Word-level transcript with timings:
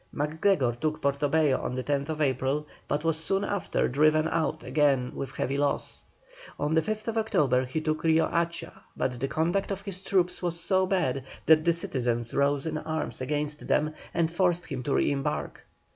MacGregor 0.11 0.71
took 0.81 0.99
Portobello 0.99 1.61
on 1.61 1.75
the 1.75 1.83
10th 1.83 2.19
April, 2.21 2.65
but 2.87 3.03
was 3.03 3.17
soon 3.23 3.43
after 3.43 3.87
driven 3.87 4.27
out 4.29 4.63
again 4.63 5.11
with 5.13 5.29
heavy 5.29 5.57
loss. 5.57 6.03
On 6.59 6.73
the 6.73 6.81
5th 6.81 7.15
October 7.15 7.65
he 7.65 7.81
took 7.81 8.01
Rio 8.03 8.27
Hacha, 8.27 8.81
but 8.97 9.19
the 9.19 9.27
conduct 9.27 9.69
of 9.69 9.81
his 9.81 10.01
troops 10.01 10.41
was 10.41 10.59
so 10.59 10.87
bad 10.87 11.23
that 11.45 11.63
the 11.63 11.73
citizens 11.75 12.33
rose 12.33 12.65
in 12.65 12.79
arms 12.79 13.21
against 13.21 13.67
them, 13.67 13.93
and 14.11 14.31
forced 14.31 14.65
him 14.65 14.81
to 14.81 14.95
re 14.95 15.11
embark. 15.11 15.61